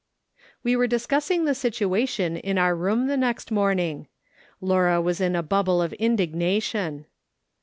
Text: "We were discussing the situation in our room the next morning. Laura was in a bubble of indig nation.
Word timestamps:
"We 0.63 0.75
were 0.75 0.87
discussing 0.87 1.45
the 1.45 1.53
situation 1.53 2.35
in 2.35 2.57
our 2.57 2.75
room 2.75 3.05
the 3.05 3.17
next 3.17 3.51
morning. 3.51 4.07
Laura 4.59 4.99
was 4.99 5.21
in 5.21 5.35
a 5.35 5.43
bubble 5.43 5.79
of 5.79 5.93
indig 5.99 6.33
nation. 6.33 7.05